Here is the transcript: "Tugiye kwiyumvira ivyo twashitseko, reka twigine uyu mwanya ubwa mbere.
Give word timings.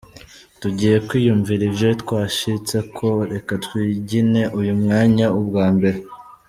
"Tugiye 0.61 0.95
kwiyumvira 1.07 1.61
ivyo 1.69 1.89
twashitseko, 2.01 3.07
reka 3.31 3.53
twigine 3.65 4.41
uyu 4.59 4.73
mwanya 4.81 5.25
ubwa 5.41 5.65
mbere. 5.75 5.99